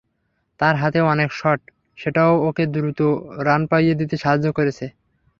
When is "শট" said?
1.33-1.59